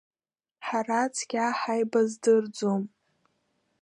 Ҳара 0.67 1.01
цқьа 1.15 1.45
ҳаибаздырӡом. 1.59 2.83